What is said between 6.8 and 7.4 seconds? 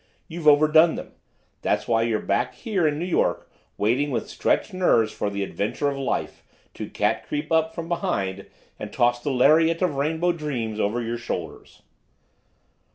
cat